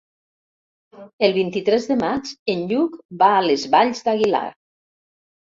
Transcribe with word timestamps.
El 1.27 1.35
vint-i-tres 1.35 1.85
de 1.91 1.97
maig 2.03 2.31
en 2.55 2.63
Lluc 2.73 2.97
va 3.21 3.29
a 3.35 3.45
les 3.51 3.67
Valls 3.77 4.03
d'Aguilar. 4.09 4.45